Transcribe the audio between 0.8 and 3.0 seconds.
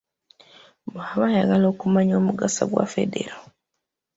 Bw'aba ayagala okumanya omugaso gwa